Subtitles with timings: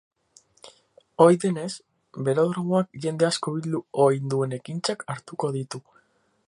[1.25, 1.67] Ohi denez,
[2.29, 5.89] belodromoak jende asko bildu ohi duen ekintzak hartuko ditu.